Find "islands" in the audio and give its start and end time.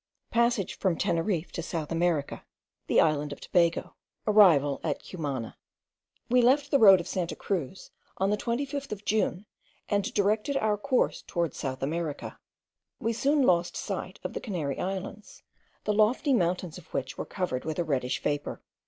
14.79-15.43